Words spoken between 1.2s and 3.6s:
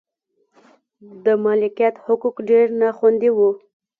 د مالکیت حقوق ډېر نا خوندي و.